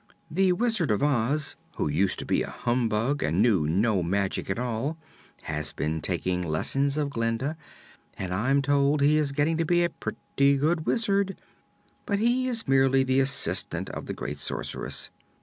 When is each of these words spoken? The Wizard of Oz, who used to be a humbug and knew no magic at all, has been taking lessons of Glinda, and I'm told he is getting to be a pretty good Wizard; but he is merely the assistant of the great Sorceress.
The 0.31 0.51
Wizard 0.53 0.89
of 0.89 1.03
Oz, 1.03 1.55
who 1.75 1.87
used 1.87 2.17
to 2.17 2.25
be 2.25 2.41
a 2.41 2.49
humbug 2.49 3.21
and 3.21 3.39
knew 3.39 3.67
no 3.67 4.01
magic 4.01 4.49
at 4.49 4.57
all, 4.57 4.97
has 5.43 5.73
been 5.73 6.01
taking 6.01 6.41
lessons 6.41 6.97
of 6.97 7.11
Glinda, 7.11 7.55
and 8.15 8.33
I'm 8.33 8.63
told 8.63 9.01
he 9.01 9.17
is 9.17 9.31
getting 9.31 9.57
to 9.57 9.63
be 9.63 9.83
a 9.83 9.91
pretty 9.91 10.57
good 10.57 10.87
Wizard; 10.87 11.39
but 12.07 12.17
he 12.17 12.47
is 12.47 12.67
merely 12.67 13.03
the 13.03 13.19
assistant 13.19 13.91
of 13.91 14.07
the 14.07 14.13
great 14.15 14.39
Sorceress. 14.39 15.11